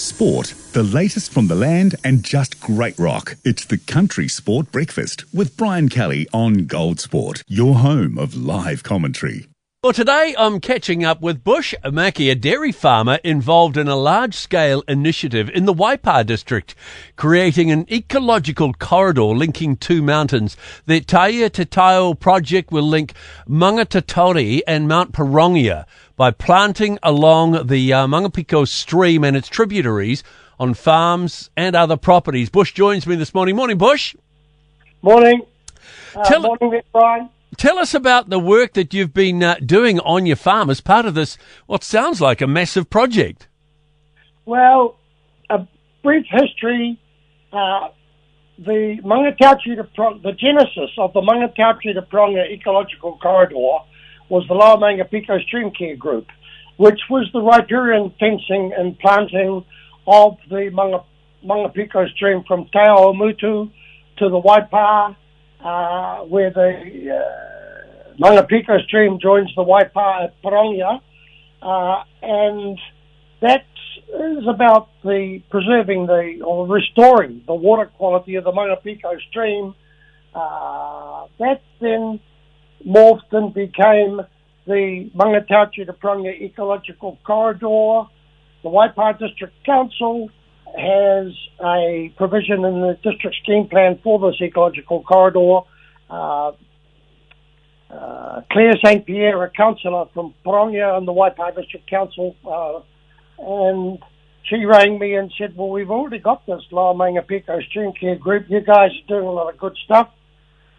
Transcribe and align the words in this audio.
Sport, 0.00 0.54
the 0.72 0.82
latest 0.82 1.30
from 1.30 1.48
the 1.48 1.54
land 1.54 1.94
and 2.02 2.24
just 2.24 2.58
great 2.60 2.98
rock. 2.98 3.36
It's 3.44 3.66
the 3.66 3.78
Country 3.78 4.28
Sport 4.28 4.72
Breakfast 4.72 5.24
with 5.32 5.56
Brian 5.56 5.88
Kelly 5.88 6.26
on 6.32 6.66
Gold 6.66 7.00
Sport, 7.00 7.42
your 7.46 7.76
home 7.76 8.16
of 8.16 8.34
live 8.34 8.82
commentary. 8.82 9.49
Well, 9.82 9.94
today 9.94 10.34
I'm 10.36 10.60
catching 10.60 11.06
up 11.06 11.22
with 11.22 11.42
Bush 11.42 11.72
Macky, 11.90 12.28
a 12.28 12.34
dairy 12.34 12.70
farmer 12.70 13.18
involved 13.24 13.78
in 13.78 13.88
a 13.88 13.96
large 13.96 14.34
scale 14.34 14.84
initiative 14.86 15.48
in 15.48 15.64
the 15.64 15.72
Waipa 15.72 16.26
district, 16.26 16.74
creating 17.16 17.70
an 17.70 17.86
ecological 17.90 18.74
corridor 18.74 19.22
linking 19.22 19.78
two 19.78 20.02
mountains. 20.02 20.54
The 20.84 21.00
Taiea 21.00 21.50
Te 21.50 21.64
Taiao 21.64 22.20
project 22.20 22.70
will 22.70 22.82
link 22.82 23.14
Maungatautari 23.48 24.60
and 24.66 24.86
Mount 24.86 25.12
Pirongia 25.12 25.86
by 26.14 26.30
planting 26.30 26.98
along 27.02 27.66
the 27.68 27.90
uh, 27.94 28.06
Mangapiko 28.06 28.68
stream 28.68 29.24
and 29.24 29.34
its 29.34 29.48
tributaries 29.48 30.22
on 30.58 30.74
farms 30.74 31.48
and 31.56 31.74
other 31.74 31.96
properties. 31.96 32.50
Bush 32.50 32.74
joins 32.74 33.06
me 33.06 33.16
this 33.16 33.32
morning. 33.32 33.56
Morning, 33.56 33.78
Bush. 33.78 34.14
Morning. 35.00 35.40
Uh, 36.14 36.24
Tell, 36.24 36.42
morning, 36.42 36.82
Brian. 36.92 37.30
Tell 37.60 37.78
us 37.78 37.92
about 37.92 38.30
the 38.30 38.38
work 38.38 38.72
that 38.72 38.94
you've 38.94 39.12
been 39.12 39.42
uh, 39.42 39.56
doing 39.62 40.00
on 40.00 40.24
your 40.24 40.36
farm 40.36 40.70
as 40.70 40.80
part 40.80 41.04
of 41.04 41.12
this, 41.12 41.36
what 41.66 41.84
sounds 41.84 42.18
like 42.18 42.40
a 42.40 42.46
massive 42.46 42.88
project. 42.88 43.48
Well, 44.46 44.96
a 45.50 45.68
brief 46.02 46.24
history. 46.30 46.98
Uh, 47.52 47.88
the 48.56 48.96
Mangatauchi 49.04 49.76
to 49.76 50.20
the 50.22 50.32
genesis 50.32 50.90
of 50.96 51.12
the 51.12 51.20
Mangatauchi 51.20 51.92
to 51.92 52.00
Pirongia 52.00 52.50
Ecological 52.50 53.18
Corridor 53.18 53.84
was 54.30 54.42
the 54.48 54.54
Lower 54.54 54.78
Mangapiko 54.78 55.38
Stream 55.42 55.70
Care 55.70 55.96
Group, 55.96 56.28
which 56.78 57.00
was 57.10 57.28
the 57.34 57.42
riparian 57.42 58.10
fencing 58.18 58.72
and 58.74 58.98
planting 59.00 59.62
of 60.06 60.38
the 60.48 60.70
Manga, 60.72 61.04
Mangapiko 61.44 62.08
stream 62.12 62.42
from 62.48 62.64
Te 62.72 62.78
Mutu 62.78 63.70
to 64.16 64.28
the 64.30 64.40
Waipa, 64.40 65.14
uh, 65.64 66.20
where 66.20 66.50
the 66.50 67.16
uh, 68.18 68.80
stream 68.84 69.18
joins 69.20 69.50
the 69.56 69.62
Waipa 69.62 70.24
at 70.24 70.42
Pirongia. 70.42 71.00
Uh, 71.62 72.02
and 72.22 72.78
that 73.40 73.64
is 74.08 74.46
about 74.48 74.88
the 75.04 75.42
preserving 75.50 76.06
the 76.06 76.40
or 76.44 76.66
restoring 76.66 77.42
the 77.46 77.54
water 77.54 77.86
quality 77.86 78.36
of 78.36 78.44
the 78.44 78.52
Mangapiko 78.52 79.20
stream. 79.28 79.74
Uh, 80.34 81.26
that 81.38 81.62
then 81.80 82.20
morphed 82.86 83.32
and 83.32 83.52
became 83.52 84.20
the 84.66 85.10
Mangatachi 85.14 85.86
to 85.86 85.92
Pirongia 85.92 86.40
Ecological 86.40 87.18
Corridor. 87.24 88.08
The 88.62 88.68
Waipa 88.68 89.18
District 89.18 89.54
Council 89.64 90.30
has 90.78 91.32
a 91.64 92.12
provision 92.16 92.64
in 92.64 92.80
the 92.80 92.98
district 93.02 93.36
scheme 93.42 93.68
plan 93.68 93.98
for 94.02 94.18
this 94.18 94.40
ecological 94.40 95.02
corridor. 95.02 95.60
Uh, 96.08 96.52
uh, 97.90 98.42
Claire 98.52 98.76
St. 98.84 99.04
Pierre, 99.04 99.42
a 99.42 99.50
councillor 99.50 100.06
from 100.14 100.34
Pirongia 100.44 100.96
and 100.96 101.08
the 101.08 101.12
Waipa 101.12 101.56
District 101.56 101.88
Council, 101.90 102.36
uh, 102.46 102.80
and 103.38 103.98
she 104.44 104.64
rang 104.64 104.98
me 104.98 105.14
and 105.16 105.32
said, 105.36 105.56
Well, 105.56 105.70
we've 105.70 105.90
already 105.90 106.18
got 106.18 106.46
this 106.46 106.62
Lower 106.70 106.94
Mangapiko 106.94 107.62
Stream 107.68 107.92
Care 107.98 108.16
Group. 108.16 108.46
You 108.48 108.60
guys 108.60 108.90
are 108.90 109.08
doing 109.08 109.26
a 109.26 109.30
lot 109.30 109.52
of 109.52 109.58
good 109.58 109.76
stuff. 109.84 110.10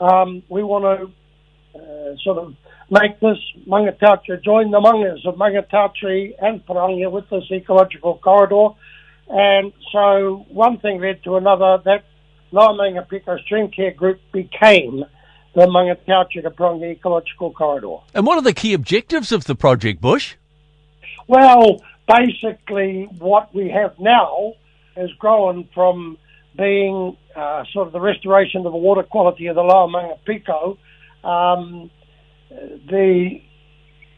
Um, 0.00 0.42
we 0.48 0.62
want 0.62 0.84
to 0.84 1.78
uh, 1.78 2.16
sort 2.22 2.38
of 2.38 2.54
make 2.90 3.20
this 3.20 3.38
Mangatauchi, 3.66 4.42
join 4.44 4.70
the 4.70 4.80
Mangas 4.80 5.24
of 5.26 5.34
Mangatauchi 5.34 6.32
and 6.40 6.64
Pirongia 6.66 7.10
with 7.10 7.28
this 7.30 7.44
ecological 7.50 8.18
corridor. 8.18 8.74
And 9.30 9.72
so 9.92 10.44
one 10.48 10.78
thing 10.78 11.00
led 11.00 11.22
to 11.24 11.36
another. 11.36 11.80
That 11.84 12.04
Lower 12.50 12.74
Mangapiko 12.74 13.40
Stream 13.44 13.70
Care 13.70 13.92
Group 13.92 14.20
became 14.32 15.04
the 15.54 15.66
Mangatauchi 15.66 16.42
to 16.42 16.50
Pirongia 16.50 16.92
Ecological 16.92 17.52
Corridor. 17.52 17.98
And 18.14 18.26
what 18.26 18.38
are 18.38 18.42
the 18.42 18.52
key 18.52 18.74
objectives 18.74 19.32
of 19.32 19.44
the 19.44 19.54
project, 19.54 20.00
Bush? 20.00 20.34
Well, 21.26 21.80
basically 22.08 23.08
what 23.18 23.54
we 23.54 23.70
have 23.70 23.98
now 23.98 24.54
has 24.96 25.10
grown 25.18 25.68
from 25.72 26.18
being 26.56 27.16
uh, 27.36 27.64
sort 27.72 27.86
of 27.86 27.92
the 27.92 28.00
restoration 28.00 28.66
of 28.66 28.72
the 28.72 28.78
water 28.78 29.04
quality 29.04 29.46
of 29.46 29.54
the 29.54 29.62
Lower 29.62 29.88
Mangapiko 29.88 30.76
um, 31.22 31.90
the 32.50 33.40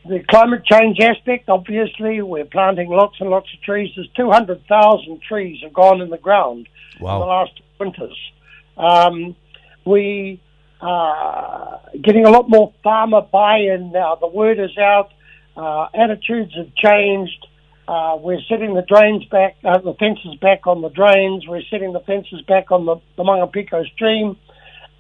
the 0.05 0.21
climate 0.29 0.65
change 0.65 0.99
aspect, 1.01 1.49
obviously, 1.49 2.21
we're 2.23 2.45
planting 2.45 2.89
lots 2.89 3.21
and 3.21 3.31
lots 3.31 3.49
of 3.55 3.63
trees. 3.63 3.93
There's 3.95 4.09
200,000 4.17 5.23
trees 5.23 5.63
have 5.63 5.73
gone 5.73 6.01
in 6.01 6.11
the 6.11 6.19
ground 6.19 6.69
wow. 7.01 7.15
in 7.15 7.21
the 7.21 7.27
last 7.27 7.63
winters. 7.79 8.33
Um, 8.77 9.37
we 9.85 10.41
are 10.81 11.81
getting 12.03 12.27
a 12.27 12.31
lot 12.31 12.49
more 12.49 12.73
farmer 12.83 13.21
buy-in 13.21 13.93
now. 13.93 14.17
The 14.17 14.27
word 14.27 14.59
is 14.59 14.77
out. 14.77 15.11
Uh, 15.57 15.87
attitudes 15.95 16.55
have 16.57 16.75
changed. 16.75 17.47
Uh, 17.87 18.17
we're 18.19 18.41
setting 18.49 18.75
the 18.75 18.83
drains 18.83 19.25
back, 19.27 19.57
uh, 19.65 19.79
the 19.79 19.95
fences 19.95 20.35
back 20.41 20.67
on 20.67 20.83
the 20.83 20.89
drains. 20.89 21.47
We're 21.47 21.63
setting 21.71 21.93
the 21.93 22.01
fences 22.01 22.41
back 22.43 22.73
on 22.73 22.87
the, 22.87 22.97
the 23.17 23.23
Mangapiko 23.23 23.85
stream. 23.93 24.37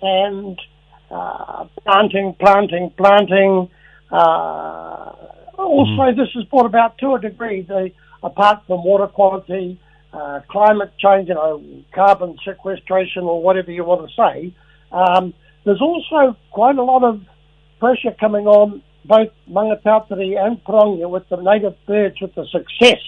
And 0.00 0.60
uh, 1.10 1.66
planting, 1.82 2.34
planting, 2.38 2.92
planting. 2.96 3.70
Uh, 4.12 5.12
also, 5.56 6.02
mm. 6.02 6.16
this 6.16 6.28
is 6.36 6.44
brought 6.44 6.66
about 6.66 6.98
to 6.98 7.14
a 7.14 7.20
degree, 7.20 7.62
the, 7.62 7.90
apart 8.22 8.62
from 8.66 8.84
water 8.84 9.06
quality, 9.06 9.80
uh, 10.12 10.40
climate 10.50 10.92
change, 10.98 11.28
you 11.28 11.34
know, 11.34 11.62
carbon 11.94 12.36
sequestration, 12.44 13.22
or 13.22 13.42
whatever 13.42 13.70
you 13.70 13.84
want 13.84 14.08
to 14.08 14.14
say. 14.14 14.54
Um, 14.92 15.32
there's 15.64 15.80
also 15.80 16.36
quite 16.50 16.76
a 16.76 16.82
lot 16.82 17.02
of 17.02 17.22
pressure 17.80 18.14
coming 18.20 18.46
on 18.46 18.82
both 19.04 19.30
Maungatautari 19.50 20.38
and 20.38 20.62
Pirongia 20.64 21.08
with 21.08 21.28
the 21.28 21.36
native 21.36 21.74
birds 21.86 22.20
with 22.20 22.34
the 22.34 22.46
success 22.52 23.02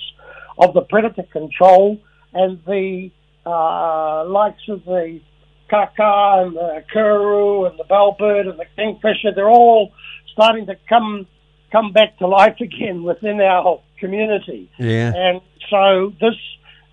of 0.58 0.72
the 0.72 0.80
predator 0.82 1.24
control 1.24 2.00
and 2.32 2.58
the 2.66 3.10
uh, 3.44 4.24
likes 4.24 4.62
of 4.68 4.84
the 4.84 5.20
kaka 5.68 6.44
and 6.44 6.56
the 6.56 6.84
kuru 6.92 7.64
and 7.64 7.78
the 7.78 7.84
bellbird 7.84 8.48
and 8.48 8.58
the 8.58 8.66
kingfisher, 8.76 9.32
they're 9.34 9.48
all 9.48 9.92
starting 10.34 10.66
to 10.66 10.76
come 10.88 11.26
come 11.72 11.92
back 11.92 12.18
to 12.18 12.26
life 12.26 12.56
again 12.60 13.02
within 13.02 13.40
our 13.40 13.80
community. 13.98 14.70
Yeah. 14.78 15.12
And 15.14 15.40
so 15.70 16.12
this 16.20 16.34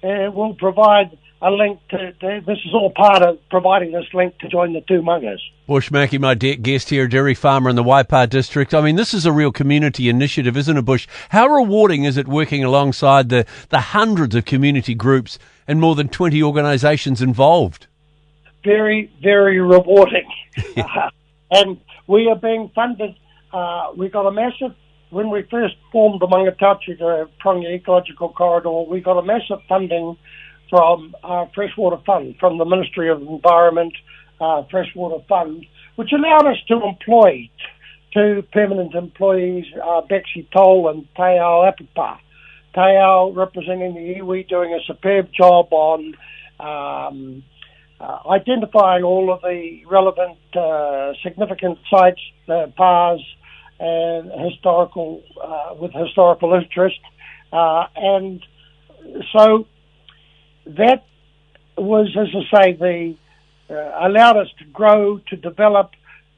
uh, 0.04 0.32
will 0.32 0.56
provide 0.56 1.18
a 1.44 1.50
link 1.50 1.80
to, 1.90 2.14
to, 2.14 2.42
this 2.46 2.60
is 2.66 2.74
all 2.74 2.92
part 2.96 3.24
of 3.24 3.38
providing 3.50 3.92
this 3.92 4.06
link 4.14 4.38
to 4.40 4.48
join 4.48 4.74
the 4.74 4.82
two 4.82 5.02
mungas. 5.02 5.40
Bush 5.66 5.90
Macky, 5.90 6.20
my 6.20 6.36
de- 6.36 6.56
guest 6.56 6.90
here, 6.90 7.08
dairy 7.08 7.34
farmer 7.34 7.70
in 7.70 7.76
the 7.76 7.84
Waipa 7.84 8.30
district. 8.30 8.76
I 8.76 8.82
mean, 8.82 8.96
this 8.96 9.12
is 9.14 9.26
a 9.26 9.32
real 9.32 9.52
community 9.52 10.08
initiative, 10.08 10.56
isn't 10.56 10.78
it, 10.78 10.86
Bush? 10.86 11.08
How 11.30 11.48
rewarding 11.48 12.04
is 12.04 12.18
it 12.18 12.28
working 12.28 12.64
alongside 12.64 13.30
the, 13.30 13.48
the 13.70 13.80
hundreds 13.80 14.36
of 14.36 14.46
community 14.46 14.94
groups 14.94 15.40
and 15.68 15.80
more 15.80 15.96
than 15.96 16.10
20 16.10 16.44
organisations 16.44 17.24
involved? 17.24 17.88
very, 18.64 19.12
very 19.22 19.60
rewarding. 19.60 20.30
uh, 20.78 20.84
and 21.52 21.80
we 22.08 22.28
are 22.28 22.36
being 22.36 22.72
funded. 22.74 23.16
Uh, 23.54 23.92
we 23.96 24.10
got 24.10 24.26
a 24.26 24.32
massive, 24.32 24.76
when 25.10 25.30
we 25.30 25.44
first 25.50 25.76
formed 25.92 26.22
the 26.22 26.28
Mangatachi, 26.28 26.98
the 26.98 27.30
Pirongia 27.44 27.76
Ecological 27.76 28.30
Corridor, 28.30 28.84
we 28.90 29.02
got 29.02 29.18
a 29.18 29.24
massive 29.24 29.60
funding 29.68 30.18
from 30.70 31.14
our 31.24 31.50
Freshwater 31.54 32.02
Fund, 32.06 32.36
from 32.40 32.58
the 32.58 32.66
Ministry 32.66 33.10
of 33.10 33.22
Environment 33.22 33.94
uh, 34.40 34.64
Freshwater 34.72 35.24
Fund, 35.28 35.66
which 35.96 36.12
allowed 36.14 36.48
us 36.48 36.58
to 36.70 36.82
employ 36.82 37.50
two 38.14 38.44
permanent 38.54 38.96
employees, 38.96 39.66
uh, 39.84 40.02
Bexy 40.02 40.48
Toll 40.54 40.90
and 40.90 41.08
Tayao 41.16 41.72
Apapa. 41.72 42.18
Tayao 42.76 43.36
representing 43.36 43.96
the 43.96 44.22
iwi 44.22 44.48
doing 44.48 44.74
a 44.74 44.80
superb 44.86 45.30
job 45.38 45.68
on 45.72 46.16
um, 46.60 47.44
uh, 48.00 48.20
identifying 48.30 49.04
all 49.04 49.32
of 49.32 49.42
the 49.42 49.82
relevant 49.90 50.38
uh, 50.56 51.14
significant 51.22 51.78
sites, 51.90 52.22
uh, 52.48 52.68
PARs, 52.76 53.22
and 53.82 54.32
historical 54.52 55.24
uh, 55.44 55.74
with 55.80 55.92
historical 55.92 56.54
interest, 56.54 57.00
uh, 57.52 57.86
and 57.96 58.46
so 59.36 59.66
that 60.68 61.04
was, 61.78 62.16
as 62.16 62.28
I 62.36 62.64
say, 62.64 62.74
the 62.74 63.16
uh, 63.72 64.08
allowed 64.08 64.38
us 64.38 64.50
to 64.60 64.66
grow 64.66 65.20
to 65.30 65.36
develop. 65.36 65.92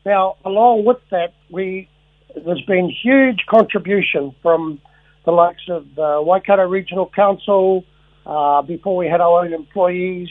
Now, 0.05 0.37
along 0.45 0.85
with 0.85 0.99
that, 1.11 1.33
we 1.51 1.89
there's 2.33 2.63
been 2.65 2.89
huge 2.89 3.45
contribution 3.49 4.33
from 4.41 4.79
the 5.25 5.31
likes 5.31 5.67
of 5.69 5.85
the 5.95 6.21
Waikato 6.25 6.63
Regional 6.63 7.11
Council. 7.13 7.83
before 8.67 8.95
we 8.95 9.07
had 9.07 9.19
our 9.19 9.43
own 9.43 9.53
employees, 9.53 10.29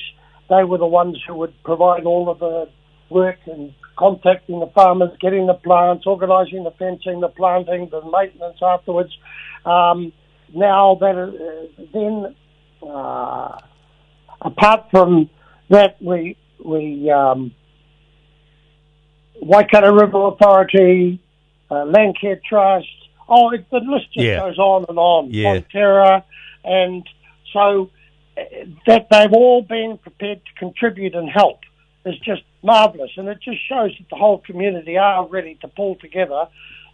they 0.49 0.65
were 0.65 0.79
the 0.79 0.87
ones 0.87 1.19
who 1.27 1.35
would 1.35 1.55
provide 1.63 2.05
all 2.05 2.31
of 2.31 2.39
the 2.39 2.69
work 3.11 3.39
and 3.47 3.75
contacting 3.97 4.61
the 4.61 4.67
farmers, 4.69 5.11
getting 5.21 5.47
the 5.47 5.55
plants, 5.55 6.07
organising 6.07 6.65
the 6.65 6.71
fencing, 6.73 7.21
the 7.21 7.29
planting, 7.29 7.89
the 7.91 8.03
maintenance 8.11 8.59
afterwards. 8.63 9.17
Um, 9.65 10.13
now 10.55 10.97
that 11.01 11.17
uh, 11.17 11.83
then 11.93 12.35
uh, 12.89 13.59
apart 14.41 14.91
from 14.91 15.31
that, 15.69 16.01
we 16.03 16.37
we 16.65 17.11
um, 17.11 17.55
Waikato 19.41 19.93
River 19.93 20.27
Authority, 20.29 21.21
uh, 21.71 21.85
Landcare 21.85 22.41
Trust. 22.43 22.87
Oh, 23.29 23.51
it, 23.51 23.69
the 23.71 23.79
list 23.79 24.13
just 24.13 24.27
Yeah. 24.27 24.41
goes 24.41 24.59
on 24.59 24.85
and 24.89 24.99
on. 24.99 25.31
Yeah. 25.31 25.61
Fonterra, 25.61 26.25
and 26.65 27.09
so 27.53 27.91
uh, 28.37 28.43
that 28.87 29.09
they've 29.11 29.33
all 29.33 29.63
been 29.63 29.99
prepared 29.99 30.41
to 30.45 30.53
contribute 30.59 31.15
and 31.15 31.29
help 31.31 31.61
is 32.05 32.19
just 32.19 32.43
marvellous, 32.63 33.11
and 33.17 33.29
it 33.29 33.39
just 33.43 33.59
shows 33.69 33.93
that 33.99 34.09
the 34.11 34.17
whole 34.17 34.39
community 34.39 34.97
are 34.97 35.27
ready 35.27 35.57
to 35.61 35.69
pull 35.69 35.97
together 35.97 36.47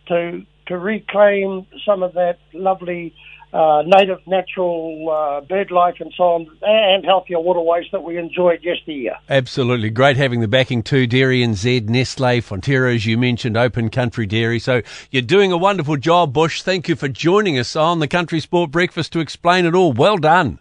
to 0.08 0.42
to 0.66 0.78
reclaim 0.78 1.66
some 1.86 2.02
of 2.02 2.12
that 2.14 2.38
lovely 2.52 3.14
uh, 3.52 3.82
native 3.86 4.18
natural 4.26 5.08
uh, 5.10 5.40
bird 5.40 5.70
life 5.70 5.94
and 6.00 6.12
so 6.14 6.24
on, 6.24 6.46
and 6.62 7.04
healthier 7.04 7.40
waterways 7.40 7.86
that 7.92 8.02
we 8.02 8.18
enjoyed 8.18 8.62
yesteryear. 8.62 9.16
Absolutely. 9.30 9.88
Great 9.88 10.18
having 10.18 10.40
the 10.40 10.48
backing 10.48 10.82
too. 10.82 11.06
DairyNZ, 11.08 11.88
Nestle, 11.88 12.42
Fonterra, 12.42 12.94
as 12.94 13.06
you 13.06 13.16
mentioned, 13.16 13.56
Open 13.56 13.88
Country 13.88 14.26
Dairy. 14.26 14.58
So 14.58 14.82
you're 15.10 15.22
doing 15.22 15.52
a 15.52 15.56
wonderful 15.56 15.96
job, 15.96 16.34
Bush. 16.34 16.62
Thank 16.62 16.88
you 16.88 16.96
for 16.96 17.08
joining 17.08 17.58
us 17.58 17.74
on 17.74 18.00
the 18.00 18.08
Country 18.08 18.40
Sport 18.40 18.70
Breakfast 18.70 19.12
to 19.14 19.20
explain 19.20 19.64
it 19.64 19.74
all. 19.74 19.92
Well 19.92 20.18
done. 20.18 20.58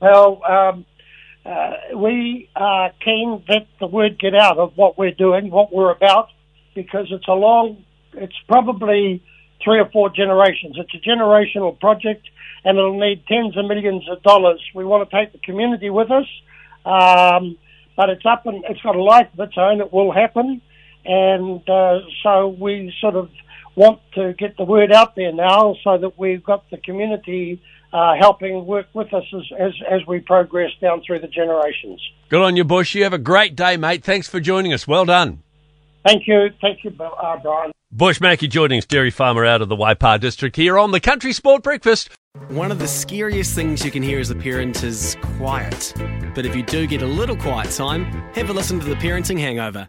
Well, 0.00 0.42
um, 0.44 0.84
uh, 1.46 1.96
we 1.96 2.50
are 2.56 2.90
keen 3.04 3.44
that 3.48 3.66
the 3.78 3.86
word 3.86 4.18
get 4.18 4.34
out 4.34 4.58
of 4.58 4.76
what 4.76 4.98
we're 4.98 5.12
doing, 5.12 5.50
what 5.50 5.72
we're 5.72 5.92
about, 5.92 6.28
because 6.74 7.06
it's 7.10 7.28
a 7.28 7.32
long, 7.32 7.84
it's 8.14 8.36
probably 8.48 9.22
three 9.62 9.78
or 9.78 9.88
four 9.90 10.10
generations. 10.10 10.76
It's 10.76 10.92
a 10.94 11.08
generational 11.08 11.78
project, 11.78 12.28
and 12.64 12.76
it'll 12.76 12.98
need 12.98 13.24
tens 13.26 13.56
of 13.56 13.64
millions 13.66 14.08
of 14.10 14.22
dollars. 14.22 14.60
We 14.74 14.84
want 14.84 15.08
to 15.08 15.16
take 15.16 15.32
the 15.32 15.38
community 15.38 15.88
with 15.88 16.10
us, 16.10 16.26
um, 16.84 17.56
but 17.96 18.10
it's 18.10 18.26
up 18.26 18.46
and 18.46 18.64
it's 18.68 18.80
got 18.82 18.96
a 18.96 19.02
life 19.02 19.28
of 19.32 19.40
its 19.48 19.56
own. 19.56 19.80
It 19.80 19.92
will 19.92 20.12
happen, 20.12 20.60
and 21.04 21.68
uh, 21.68 22.00
so 22.24 22.48
we 22.48 22.92
sort 23.00 23.14
of 23.14 23.30
want 23.76 24.00
to 24.14 24.32
get 24.32 24.56
the 24.56 24.64
word 24.64 24.90
out 24.90 25.14
there 25.14 25.32
now, 25.32 25.76
so 25.84 25.98
that 25.98 26.18
we've 26.18 26.42
got 26.42 26.68
the 26.70 26.78
community 26.78 27.62
uh, 27.92 28.14
helping 28.18 28.66
work 28.66 28.86
with 28.94 29.12
us 29.14 29.24
as, 29.32 29.42
as 29.58 29.72
as 29.90 30.06
we 30.06 30.18
progress 30.18 30.70
down 30.80 31.02
through 31.06 31.20
the 31.20 31.28
generations. 31.28 32.02
Good 32.28 32.42
on 32.42 32.56
you, 32.56 32.64
Bush. 32.64 32.94
You 32.94 33.04
have 33.04 33.12
a 33.12 33.18
great 33.18 33.54
day, 33.54 33.76
mate. 33.76 34.02
Thanks 34.02 34.28
for 34.28 34.40
joining 34.40 34.72
us. 34.72 34.88
Well 34.88 35.04
done. 35.04 35.42
Thank 36.04 36.26
you, 36.26 36.50
thank 36.60 36.84
you, 36.84 36.92
uh, 37.00 37.36
Brian. 37.38 37.72
Bush 37.90 38.20
Macky 38.20 38.48
joining 38.48 38.78
us, 38.78 38.86
dairy 38.86 39.10
farmer 39.10 39.44
out 39.44 39.62
of 39.62 39.68
the 39.68 39.76
Waipa 39.76 40.20
district 40.20 40.56
here 40.56 40.78
on 40.78 40.90
the 40.90 41.00
Country 41.00 41.32
Sport 41.32 41.62
Breakfast. 41.62 42.10
One 42.48 42.70
of 42.70 42.78
the 42.78 42.86
scariest 42.86 43.54
things 43.54 43.84
you 43.84 43.90
can 43.90 44.02
hear 44.02 44.20
as 44.20 44.30
a 44.30 44.34
parent 44.34 44.84
is 44.84 45.16
quiet. 45.38 45.94
But 46.34 46.44
if 46.44 46.54
you 46.54 46.62
do 46.62 46.86
get 46.86 47.02
a 47.02 47.06
little 47.06 47.36
quiet 47.36 47.70
time, 47.70 48.04
have 48.34 48.50
a 48.50 48.52
listen 48.52 48.78
to 48.80 48.86
the 48.86 48.96
Parenting 48.96 49.38
Hangover. 49.38 49.88